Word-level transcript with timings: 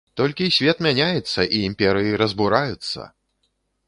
Толькі 0.19 0.53
свет 0.55 0.77
мяняецца 0.85 1.45
і 1.57 1.59
імперыі 1.67 2.17
разбураюцца! 2.21 3.01